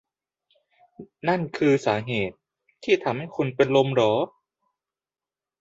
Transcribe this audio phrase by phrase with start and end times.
[1.27, 2.37] นั่นคือสาเหตุ
[2.83, 4.13] ที่ทำให้คุณเป็นลมเหรอ